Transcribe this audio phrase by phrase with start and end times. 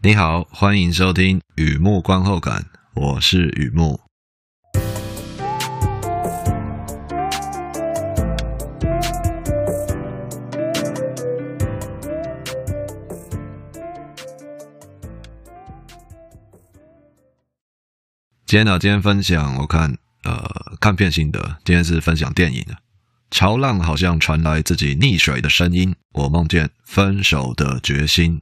[0.00, 2.64] 你好，欢迎收听雨木观后感，
[2.94, 4.00] 我是雨木。
[18.46, 22.76] 今天呢，今天分享我看呃看片心得，今天是分享电影的。
[23.32, 28.40] 潮浪好像传来自己溺水的声音，我梦见分手的决心。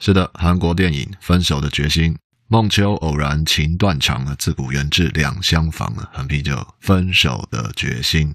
[0.00, 2.14] 是的，韩国电影《分手的决心》，
[2.46, 8.32] 孟秋偶然情断肠了，自古缘至两相逢了，横批就分手的决心。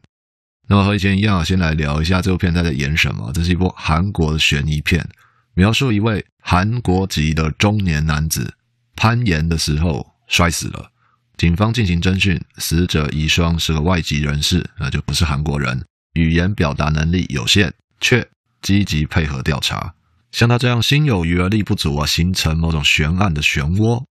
[0.68, 3.32] 那么和以前一样，先来聊一下这部片在在演什么。
[3.34, 5.08] 这是一部韩国的悬疑片，
[5.54, 8.54] 描述一位韩国籍的中年男子
[8.96, 10.92] 攀岩的时候摔死了，
[11.38, 18.28] 警方进行侦讯，死者遗孀是个外籍人士，那就不是韩国人，语言表达能力有限，却
[18.62, 19.94] 积极配合调查。
[20.34, 24.04] 像他这样心有余而力不足啊，形成某种悬案的漩涡，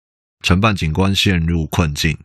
[0.45, 2.17] 承办警官陷入困境。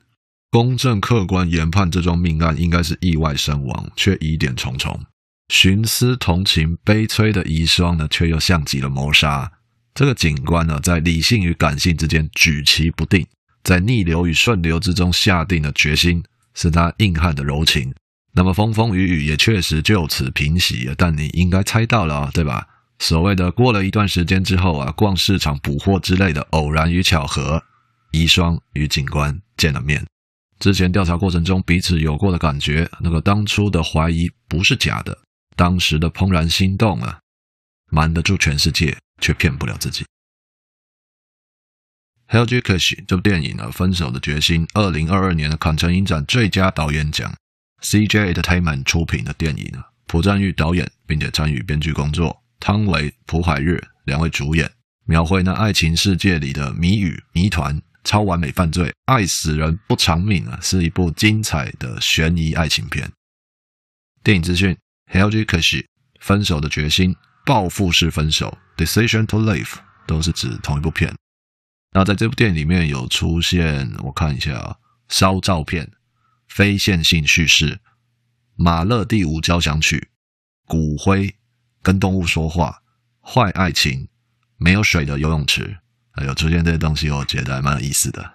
[0.52, 5.04] 公正客观研判这桩命案应该是意外身亡，却疑点重重。
[5.50, 9.52] 寻思同情悲催的遗孀呢，却又像极了谋杀。
[9.96, 13.26] 这个警官呢，在理性与感性之间举棋不定，
[13.64, 16.24] 在逆流与顺流之中下定了决心，
[16.54, 17.92] 是他硬汉的柔情。
[18.34, 22.68] 那么风风雨雨也确实就此平息了，但你应该猜到了，对吧？
[23.00, 27.64] 所谓的过了一段时间之后啊，逛市场补货之类的偶然与巧合，
[28.12, 30.06] 遗孀与警官见了面。
[30.60, 35.16] 之前调查过程中彼此有过的感觉，那个当初的怀疑不是假的，
[35.56, 37.20] 当时的怦然心动啊，
[37.92, 40.04] 瞒得住全世界，却骗不了自己。
[42.36, 47.34] 《Hyeoji Keshi》这部电影呢，《分手的决心》，二零二二年的坎城影展最佳导演奖
[47.84, 52.44] ，CJ Entertainment 出品的电影呢，朴赞郁导演，并且参与编剧工作。
[52.60, 54.70] 汤唯、朴海日两位主演，
[55.06, 63.12] 描绘那爱情世界里的谜语、谜团、超完美犯罪、爱死人不偿命啊，是一部精彩的悬疑爱情片。
[64.24, 64.76] 电影资讯
[65.12, 65.86] ：Hyeoji Keshi
[66.20, 67.16] 分手的决心、
[67.46, 69.76] 报复式分手、Decision to Leave
[70.06, 71.16] 都是指同一部片。
[71.94, 74.76] 那在这部电影里面有出现，我看一下啊，
[75.08, 75.90] 烧照片、
[76.50, 77.80] 非线性叙事、
[78.56, 80.10] 马勒第五交响曲、
[80.66, 81.34] 骨灰。
[81.82, 82.82] 跟动物说话，
[83.22, 84.08] 坏爱情，
[84.58, 85.78] 没有水的游泳池，
[86.26, 88.34] 有出现这些东西，我觉得还蛮有意思的。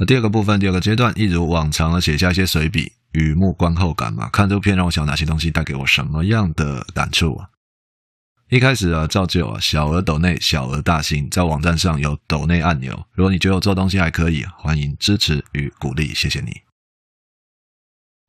[0.00, 4.28] 那第二个部分，第二个阶段，一如往常的写下一些随笔，雨木观后感嘛。
[4.30, 7.48] 看这部片让我想哪些东西带给我什么样的感触啊？
[8.48, 13.06] 一开始啊，照旧啊，小额抖内，小额大新，在网站上有抖内按钮。
[13.12, 16.67] 如果你觉得我做东西还可以，欢迎支持与鼓励，谢谢你。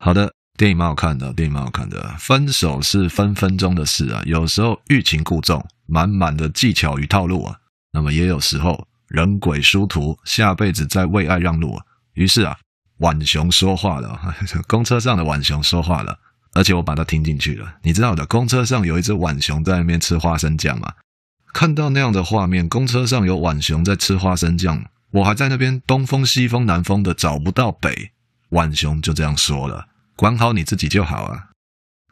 [0.02, 2.16] 好的，电影蛮好看的，电影蛮好看的。
[2.18, 7.58] 分手是分分钟的事啊，有时候欲擒故纵，满满的技巧与套路啊。
[7.92, 11.84] 那么也有时候人鬼殊途，下辈子再为爱让路啊。
[12.14, 12.58] 于是啊，
[13.00, 14.18] 浣熊说话了，
[14.68, 16.18] 公车上的浣熊说话了，
[16.54, 17.76] 而且我把它听进去了。
[17.84, 20.94] 你知道的，公车上有一只浣熊在那边吃花生酱嘛？
[21.52, 28.12] 看到那样的画面，公车上有浣熊在吃花生酱，我还在那边东风西风南风的找不到北。
[28.50, 31.46] 浣熊就这样说了：“管好你自己就好啊。”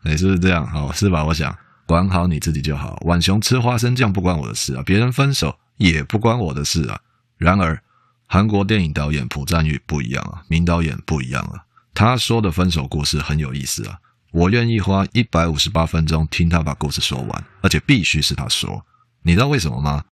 [0.03, 0.65] 你是不是这样？
[0.65, 1.25] 好，是吧？
[1.25, 2.95] 我想管好你自己就好。
[3.05, 6.99] 浣熊吃花生酱不关我的事啊，别人分手也不关我的事啊。
[7.37, 7.81] 然而，
[8.27, 11.65] 韩国电影导演朴赞郁不一样啊，名导演不一样啊。
[11.93, 13.97] 他说的分手故事很有意思啊，
[14.31, 18.85] 我愿意花一百五十八分钟听他把故事说完，而且必须是他说。
[19.23, 20.03] 你知道为什么吗？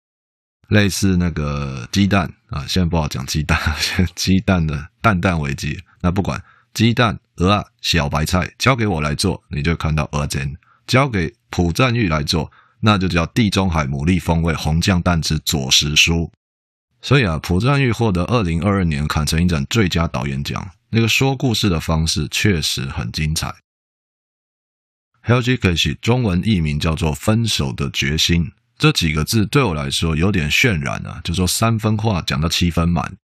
[0.69, 3.59] 类似那个鸡蛋啊，现在不好讲鸡蛋，
[4.17, 5.79] 鸡蛋的蛋蛋危机。
[6.05, 6.45] 那不管
[6.75, 10.55] 鸡蛋、蚵仔、小白菜，交给我来做，你就看到蚵仔煎；
[10.87, 16.31] 交给朴赞郁来做，那就叫地中海牡蛎风味红酱蛋之佐食书。
[17.01, 23.55] 所以啊，朴赞郁获得二零二二年坎城影展最佳导演奖，那个说故事的方式确实很精彩。
[25.25, 28.45] Hyeoji Keshi 中文译名叫做《分手的决心》，
[28.77, 33.17] 这几个字对我来说有点渲染啊，就说三分话讲到七分满。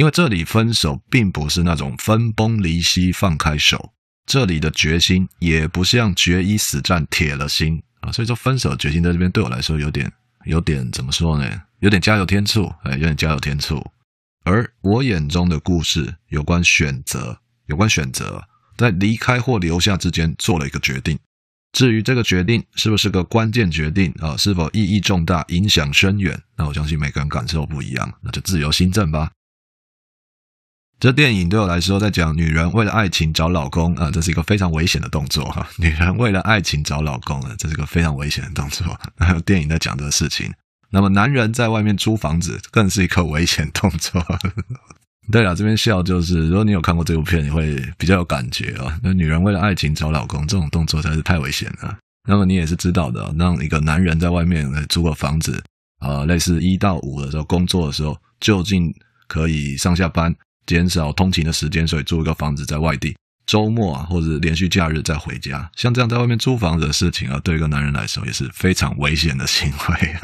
[0.00, 3.92] 因为这里分手并不是那种分崩离析放开手，
[4.24, 10.10] 这里的决心也不像决一死战铁了心啊，所以说分手决心在这边对我来说有点
[10.46, 11.62] 有点怎么说呢？
[11.80, 13.86] 有点加油添醋，哎，有点加油添醋。
[14.44, 18.42] 而我眼中的故事有关选择，有关选择，
[18.78, 21.18] 在离开或留下之间做了一个决定。
[21.72, 29.30] 至于这个决定是不是个关键决定啊，是否意义重大、影响深远，那我相信每个人感受不一样，那就自由心证吧。
[31.00, 35.66] 这电影对我来说，在讲女人为了爱情找老公啊，这是一个非常危险的动作哈。
[35.78, 38.86] 女人为了爱情找老公啊，这是一个非常危险的动作。
[39.16, 40.52] 还有 电影在讲这个事情。
[40.90, 44.22] 那么男人在外面租房子，更是一个危险动作。
[45.32, 48.98] 对了，这边笑就是，如果你有看过这部片，你会比较有感觉啊。
[49.02, 51.96] 那女人为了爱情找老公，这种动作才是太危险了。
[52.28, 55.62] 那么你也是知道的，让一个男人在外面租个房子
[56.00, 58.94] 啊，类似一到五的时候工作的时候，就近
[59.26, 60.34] 可以上下班。
[60.70, 70.16] 减少通勤的时间，所以租一个房子在外地，周末啊或者连续假日再回家，像这样在外面租房子的事情啊，对一个男人来说也是非常危险的行为。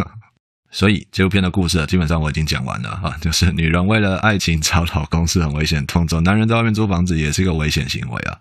[0.71, 8.39] 所以这部片的故事啊，基本上我已经讲完了啊，就是女人为了爱情找老公是很危险的动作，男人在外面租房子也是一个危险行为啊。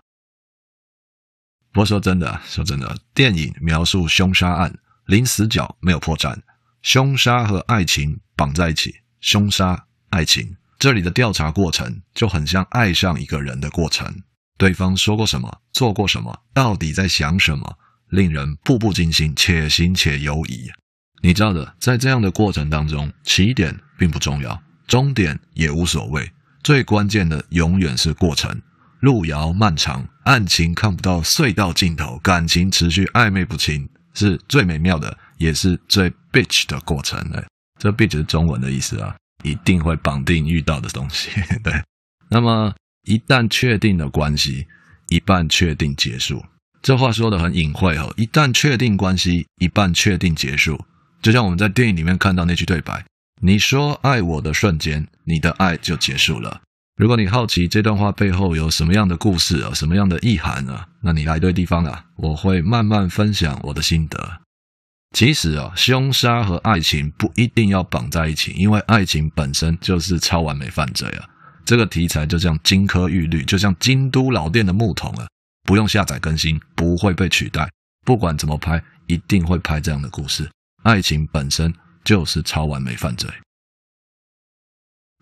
[1.71, 4.77] 不过说真的，说真的，电影描述凶杀案，
[5.07, 6.37] 零死角没有破绽，
[6.83, 10.55] 凶杀和爱情绑在一起，凶杀爱情。
[10.85, 14.21] 这里的调查过程就很像爱上一个人的过程，
[14.55, 17.79] 对方说过什么，做过什么，到底在想什么，
[18.09, 20.69] 令人步步惊心，且行且犹疑。
[21.23, 26.31] 你知道的，在这样的过程当中，起点并不重要，终点也无所谓，
[26.63, 28.61] 最关键的永远是过程。
[28.99, 37.19] 路遥漫长，案情看不到隧道尽头，感情持续暧昧不清，是最美妙的，也是最 bitch 的过程。
[37.33, 37.43] 哎，
[37.79, 39.15] 这 bitch 是中文的意思啊。
[39.45, 41.29] 一定会绑定遇到的东西，
[41.63, 41.71] 对。
[42.29, 44.65] 那么一旦确定了关系，
[45.09, 46.43] 一半确定结束。
[46.81, 48.11] 这话说得很隐晦哦。
[48.17, 50.83] 一旦确定关系，一半确定结束。
[51.21, 53.05] 就像我们在电影里面看到那句对白
[53.41, 56.61] ：“你说爱我的瞬间，你的爱就结束了。”
[56.97, 62.05] 如果你好奇这段话背后有什么样的故事啊，什么样的意涵啊，那你来对地方了。
[62.15, 64.41] 我会慢慢分享我的心得。
[65.15, 71.25] 其实啊，凶杀和爱情不一定要绑在一起，因为爱情本身就是超完美犯罪啊。
[71.63, 75.25] 这个题材就像金科玉律，就像京都老店的木桶啊，
[75.63, 77.69] 不用下载更新，不会被取代。
[78.03, 80.49] 不管怎么拍，一定会拍这样的故事。
[80.83, 81.73] 爱情本身
[82.03, 83.29] 就是超完美犯罪。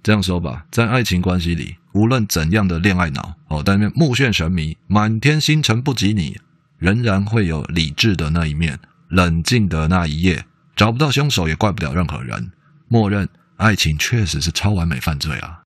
[0.01, 6.39] 这样说吧，在爱情关系里，无论怎样的恋爱脑哦，在那边目眩神迷，满天星辰不及你，
[6.79, 8.79] 仍然会有理智的那一面。
[9.09, 10.45] 冷静的那一夜，
[10.75, 12.51] 找不到凶手也怪不了任何人。
[12.87, 13.27] 默认
[13.57, 15.61] 爱情确实是超完美犯罪啊！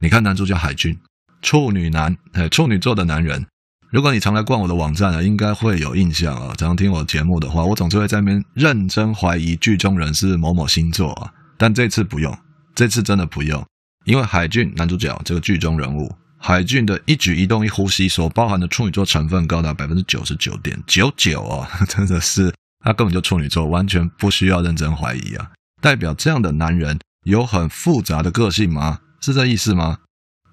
[0.00, 0.98] 你看男主角海俊，
[1.40, 3.46] 处女男，哎，处女座的男人。
[3.90, 6.54] 如果你常来逛我的网站啊，应该会有印象啊。
[6.56, 11.32] 常听我节目的话，我总是会在那边认真怀疑剧中人是某某星座啊。
[11.58, 12.36] 但这次不用，
[12.74, 13.64] 这次真的不用，
[14.04, 16.10] 因为海俊男主角这个剧中人物。
[16.44, 25.48] 海俊的一举一动、一呼吸所包含的处女座成分高达百分之九十九点九九哦， 真的是他根本就处女座，完全不需要认真怀疑啊！
[25.80, 28.98] 代表这样的男人有很复杂的个性吗？
[29.20, 29.98] 是这意思吗？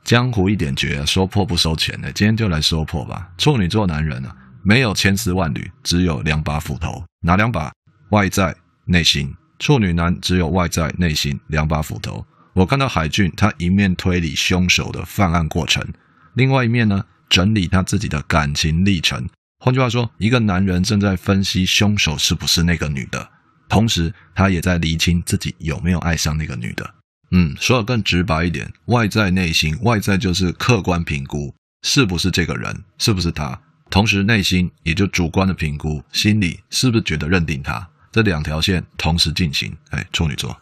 [0.03, 3.31] 江湖一点诀，说破不收钱的，今天就来说破吧。
[3.39, 7.71] 处女座男人啊，没有千丝万缕，只有两把斧头，哪两把？
[8.11, 9.33] 外在、内心。
[9.57, 12.23] 处女男只有外在、内心两把斧头。
[12.53, 15.85] 我看到海俊，他一面推理凶手的犯案过程，
[16.33, 19.29] 另外一面呢，整理他自己的感情历程。
[19.59, 23.29] 换句话说，一个男人正在分析凶手是不是那个女的，
[23.67, 26.95] 同时他也在厘清自己有没有爱上那个女的。
[27.31, 31.53] 嗯，说的更直白一点，外在内心，外在就是客观评估
[31.83, 37.87] 是不是这个人，是不是他，同时内心也就主观的评估，心里是不是觉得认定他。
[38.11, 40.59] 这两条线同时进行，哎，处女座。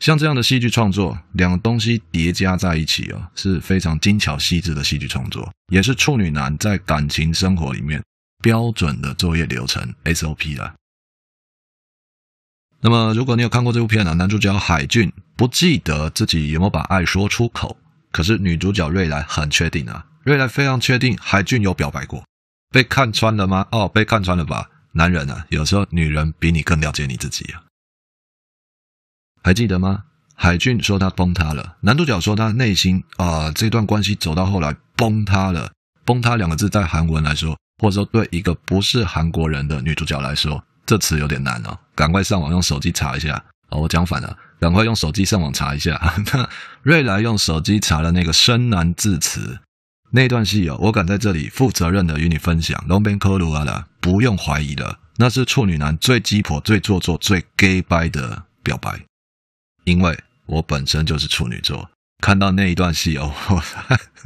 [0.00, 8.02] 像这样的戏剧创作，两个东西叠加在一起哦，是非常精巧细致的戏剧创作，也是处女男在感情生活里面
[8.42, 10.74] 标准的作业流程 SOP 啦。
[12.80, 17.76] 那么，如果你有看过这部片呢，男主角海俊不记得自己有没有把爱说出口，
[18.10, 22.24] 可是女主角瑞来很确定啊，瑞来非常确定海俊有表白过，
[22.70, 23.66] 被看穿了吗？
[23.70, 24.70] 哦，被看穿了吧？
[24.92, 27.62] 男人啊，有时候女人比你更了解你自己啊。
[29.42, 30.04] 还记得吗？
[30.34, 35.70] 海俊说他崩塌了，男主角说他内心啊、呃，这段关系走到后来崩塌了。
[36.04, 41.78] 崩塌两个字在韩文来说，或者说对一个不是韩国人的女主角来说，这词有点难哦。
[41.94, 43.44] 赶快上网用手机查一下。
[43.68, 46.00] 哦，我讲反了，赶快用手机上网查一下。
[46.32, 46.48] 那
[46.82, 49.58] 瑞来用手机查了那个生难字词
[50.10, 52.82] 那段戏哦，我敢在这里负责任的与你分享。
[52.88, 58.98] 龙边科鲁阿拉，不用怀疑了，那是处女男最鸡婆、最做作、最 gay 掰的表白。
[59.84, 61.90] 因为我本身就是处女座，
[62.22, 63.62] 看到那一段戏哦，我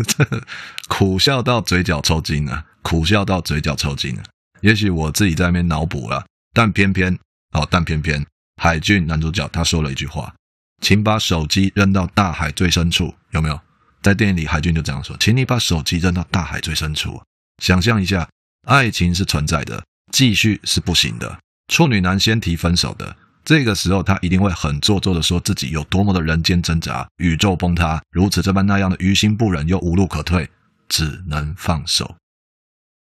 [0.89, 4.23] 苦笑到嘴角抽筋了，苦笑到嘴角抽筋了。
[4.61, 7.19] 也许我自己在那边脑补了，但偏偏
[7.53, 8.25] 哦，但偏偏
[8.63, 10.35] 海俊男主角他说了一句话
[10.83, 13.61] ：“请把手机扔到大海最深处。”有没有？
[14.03, 17.23] 在电影里，海俊就这样说：“请你把手机扔到大海最深处，
[17.63, 18.29] 想象一下，
[18.67, 19.83] 爱情是存在的，
[20.13, 21.39] 继续是不行的。
[21.69, 30.49] 处女男先提分手的，这个时候他一定会很做作的说自己有多么的人间挣扎，宇宙崩塌，如此这般那样的于心不忍又无路可退，
[30.89, 32.17] 只能放手。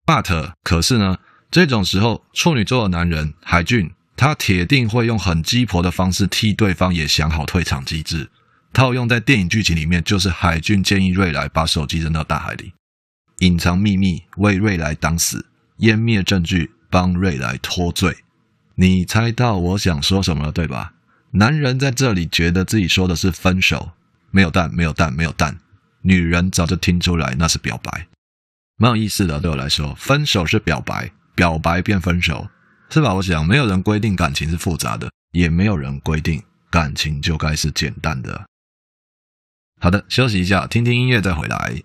[0.06, 1.18] But 可是呢，
[1.50, 8.30] 这种时候处女座的男人海俊，他铁定会用很鸡婆的方式替对方也想好退场机制。”
[8.74, 12.72] 套用在电影剧情里面，就是海俊建议瑞来把手机扔到大海里，
[13.38, 15.46] 隐藏秘密，为瑞来挡死，
[15.78, 18.16] 湮灭证据，帮瑞来脱罪。
[18.76, 20.94] 你猜到我想说什么了，对吧？
[21.32, 23.92] 男人在这里觉得自己说的是分手，
[24.30, 25.58] 没有蛋，没有蛋，没有蛋。
[26.02, 28.08] 女人早就听出来那是表白，
[28.76, 29.40] 蛮有意思的。
[29.40, 32.48] 对我来说，分手是表白，表白变分手，
[32.90, 33.14] 是吧？
[33.14, 38.44] 我想，没有人规定感情是复杂的，也没有人规定感情就该是简单的。
[39.80, 41.82] 好的，休息一下，听听音乐再回来。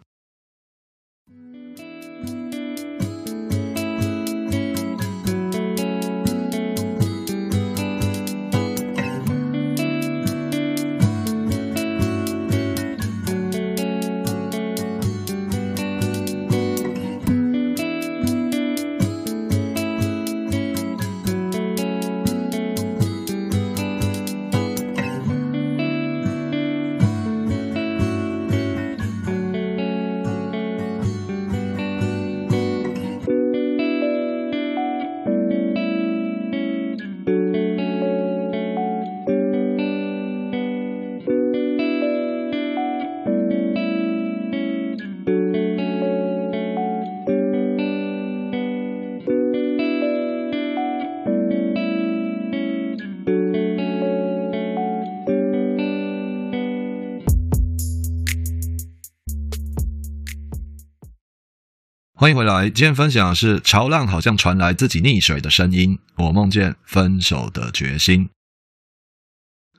[62.20, 68.30] 欢迎回来，今天分享的是潮浪好像传来自己溺水的声音，我梦见分手的决心。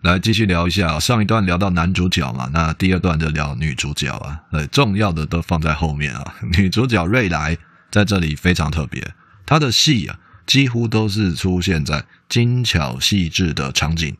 [0.00, 6.36] 来继续聊一下，上一段聊到男主角嘛，那第二段就聊女主角啊，对，重要的都放在后面啊。
[6.56, 7.58] 女主角瑞来
[7.90, 9.12] 在这里非常特别，
[9.44, 14.16] 她的戏啊几乎都是出现在精巧细致的场景。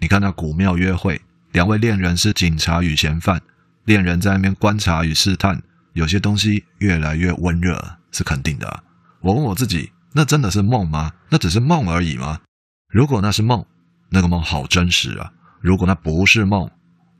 [0.00, 3.42] 你看那古庙约会，两位恋人是警察与嫌犯，
[3.86, 5.60] 恋人在那边观察与试探。
[5.92, 8.82] 有些东西越来越温热是肯定的。
[9.20, 11.12] 我问我自己，那真的是梦吗？
[11.28, 12.40] 那只是梦而已吗？
[12.92, 13.64] 如果那是梦，
[14.10, 15.32] 那个梦好真实啊。
[15.60, 16.70] 如果那不是梦，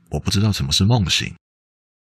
[0.09, 1.33] 我不知道什么是梦醒。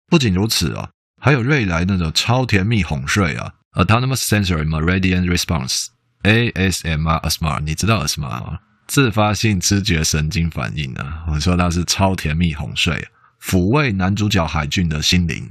[0.08, 8.58] 不仅如此啊，还有瑞来那种超甜蜜哄睡啊，Autonomous Sensory Meridian Response，ASMR ASMR，你知道 ASMR 吗？
[8.86, 11.24] 自发性知觉神经反应啊。
[11.28, 13.08] 我说那是超甜蜜哄睡，
[13.42, 15.50] 抚慰男主角海俊的心灵。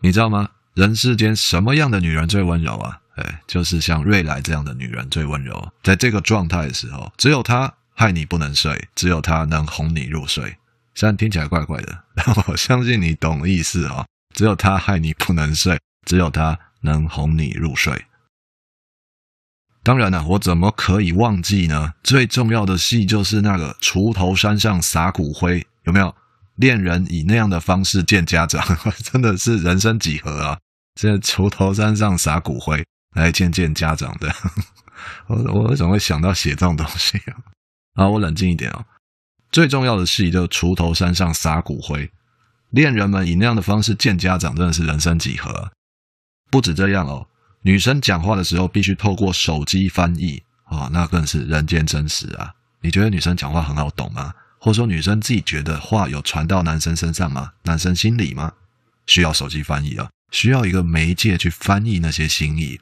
[0.00, 0.48] 你知道吗？
[0.74, 3.00] 人世间什么样的女人最温柔啊？
[3.16, 5.72] 哎，就是像瑞来这样的女人最温柔。
[5.82, 10.56] 在这个状态的时候，只有她害你不能睡，只有她能哄你入睡。
[10.94, 14.06] 虽然听起来怪怪的， 但我相信你懂意思啊、哦。
[14.34, 18.04] 只有她害你不能睡，只有她能哄你入睡。
[19.82, 21.94] 当然了，我怎么可以忘记呢？
[22.04, 26.14] 最重要的戏就是那个锄头山上撒骨灰，有没有？
[26.58, 28.62] 恋人以那样的方式见家长，
[29.02, 30.58] 真的是人生几何啊！
[31.00, 32.84] 在锄头山上撒骨灰
[33.14, 34.34] 来见见家长的，
[35.28, 37.38] 我我怎么会想到写这种东西啊？
[37.94, 38.84] 啊，我冷静一点哦。
[39.52, 42.10] 最重要的是，就锄头山上撒骨灰，
[42.70, 45.70] 恋人们以那样的方式见家长，真的是人生几何！
[46.50, 47.28] 不止这样哦，
[47.62, 52.52] 女生讲话的时候必须透过手机翻译啊，那更是人间真实啊！
[52.80, 54.34] 你觉得女生讲话很好懂吗？
[54.58, 57.52] 或者说女生自己觉得话有传到男生身上吗？
[57.62, 58.52] 男生心里吗？
[59.06, 62.80] 需要手机翻译啊，需要一个媒介去翻译那些心意。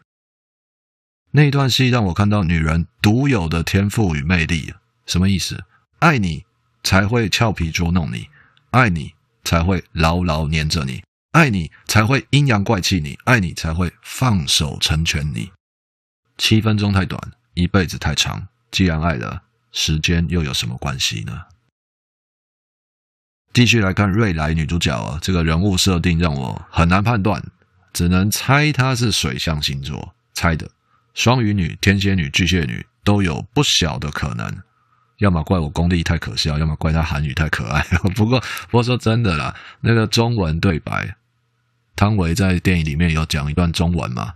[1.33, 4.73] 那一段戏让我看到女人独有的天赋与魅力。
[5.05, 5.65] 什么意思？
[5.99, 6.45] 爱你
[6.83, 8.29] 才会俏皮捉弄你，
[8.71, 9.15] 爱你
[9.45, 11.03] 才会牢牢黏着你，
[11.33, 15.53] 爱你才会阴阳怪气你，爱你才会放手成全你。
[16.39, 17.21] 七分钟太短，
[17.55, 18.49] 一辈子太长。
[18.71, 19.43] 既然爱了，
[19.73, 21.45] 时间又有什么关系呢？
[23.57, 27.43] 继续来看瑞来女主角啊，这个人物设定让我很难判断，
[27.91, 30.69] 只能猜她是水象星座，猜的。
[31.15, 34.47] 双鱼女、天蝎女、巨蟹女都有不小的可能。
[35.21, 37.83] 要么怪我功力太可笑，要么怪她韩语太可爱。
[38.15, 41.17] 不过，不过说真的啦，那个中文对白，
[41.97, 44.35] 汤唯在电影里面有讲一段中文嘛？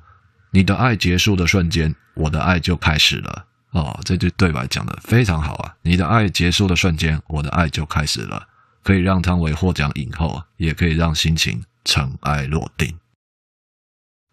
[0.53, 3.45] 你的爱结束的瞬间，我的爱就开始了。
[3.73, 5.75] 哦，这句对白讲得非常好啊！
[5.83, 8.47] 你的爱结束的瞬间，我的爱就开始了。
[8.83, 12.99] 可以让汤唯获奖影后，也可以让心情尘埃落定。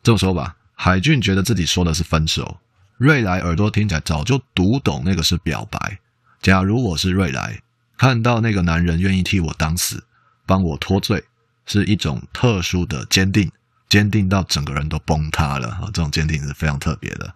[0.04, 2.60] 这么说吧，海俊觉得自己说的是分手，
[2.98, 6.00] 瑞来耳朵听起来早就读懂那个是表白。
[6.42, 7.62] 假如我是瑞来，
[7.98, 10.06] 看到那个男人愿意替我挡死，
[10.46, 11.25] 帮我脱罪，
[11.66, 13.51] 是一种特殊的坚定，
[13.89, 15.80] 坚定到整个人都崩塌了。
[15.88, 17.34] 这种坚定是非常特别的。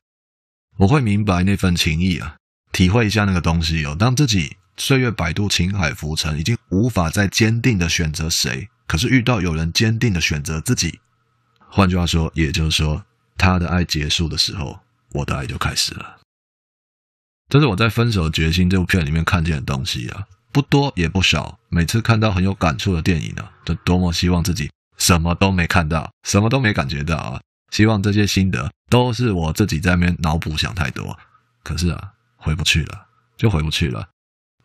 [0.78, 2.38] 我会明白那份情谊啊，
[2.72, 3.96] 体会一下那个东西哦。
[4.00, 11.00] 当自己岁月摆渡、情海浮沉，已经无法再坚定的选择谁，可是遇到有人坚定的选择自己，
[11.70, 13.04] 换句话说，也就是说，
[13.38, 14.80] 他的爱结束的时候，
[15.14, 16.18] 我的爱就开始了。
[17.50, 21.60] 这是我在《分手决心》这部片里面看见的东西啊，不多也不少。
[21.70, 27.42] 每次看到很有感触的电影呢、啊，就多么希望自己什么都没看到，什么都没感觉到啊！
[27.72, 31.18] 希望这些心得都是我自己在那边脑补想太多。
[31.64, 34.08] 可是啊，回不去了，就回不去了。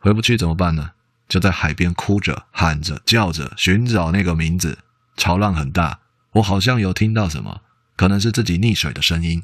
[0.07, 0.91] 回不去怎么办呢？
[1.27, 4.77] 就在海边哭着、喊着、叫着，寻找那个名字。
[5.17, 5.99] 潮浪很大，
[6.31, 7.59] 我好像有听到什么，
[7.97, 9.43] 可能是自己溺水的声音，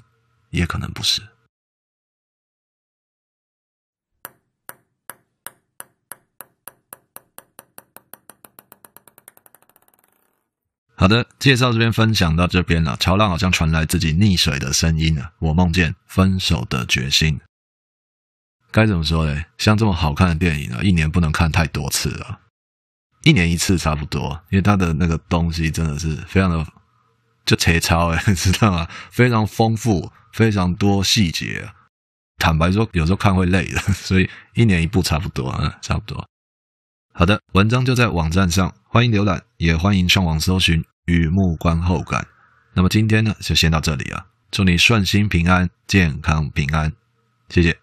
[0.51, 1.21] 也可能不是。
[10.95, 12.95] 好的，介绍这边分享到这边了。
[12.95, 15.33] 潮浪好像传来自己溺水的声音了。
[15.39, 17.41] 我梦见分手的决心，
[18.73, 19.41] 该怎么说呢？
[19.57, 22.39] 像这么好看的电影啊，一年不能看太多次了，
[23.23, 26.65] 一年一次差不多，因为它的那个东西真的是非常的
[27.45, 28.87] 就切超诶， 知道吗？
[29.11, 31.69] 非常丰富，非常多细节。
[32.39, 36.27] 坦白说，有时候看会累的， 所以一年一部差不多，嗯，差不多。
[37.13, 40.83] 好的，文章就在网站上，欢迎浏览，也欢迎上网搜寻。
[41.05, 42.25] 雨幕观后感。
[42.73, 44.25] 那么今天呢，就先到这里啊！
[44.51, 46.93] 祝你顺心平安，健康平安，
[47.49, 47.82] 谢谢。